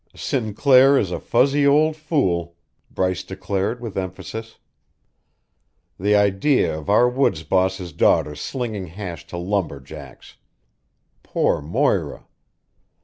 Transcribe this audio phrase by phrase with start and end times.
[0.15, 2.55] "Sinclair is a fuzzy old fool,"
[2.89, 4.57] Bryce declared with emphasis.
[5.99, 10.37] "The idea of our woods boss's daughter slinging hash to lumberjacks.
[11.21, 12.25] Poor Moira!"